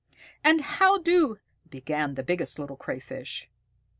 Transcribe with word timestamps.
"And 0.43 0.61
how 0.61 0.97
do" 0.99 1.37
began 1.69 2.15
the 2.15 2.23
Biggest 2.23 2.57
Little 2.57 2.75
Crayfish. 2.75 3.47